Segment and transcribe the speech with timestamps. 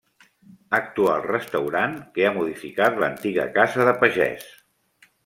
[0.77, 4.49] Actual restaurant que ha modificat l'antiga casa de pagès.